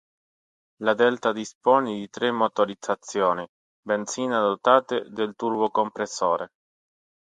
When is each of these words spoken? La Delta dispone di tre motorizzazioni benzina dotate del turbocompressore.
La 0.81 0.95
Delta 0.95 1.31
dispone 1.31 1.93
di 1.93 2.09
tre 2.09 2.31
motorizzazioni 2.31 3.47
benzina 3.83 4.39
dotate 4.39 5.05
del 5.11 5.35
turbocompressore. 5.35 6.49